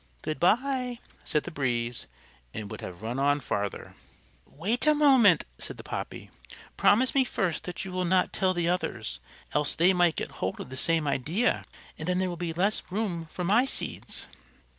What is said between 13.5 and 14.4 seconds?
seeds."